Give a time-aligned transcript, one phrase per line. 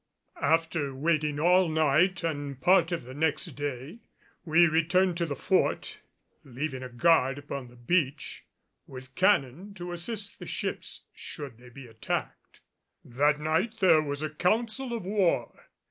[0.41, 3.99] After waiting all night and part of the next day
[4.43, 5.99] we returned to the Fort,
[6.43, 8.43] leaving a guard upon the beach,
[8.87, 12.61] with cannon to assist the ships should they be attacked.
[13.05, 15.65] That night there was a council of war.